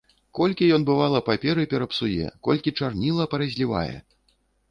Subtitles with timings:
[0.37, 3.93] Колькі ён, бывала, паперы перапсуе, колькі чарніла паразлівае!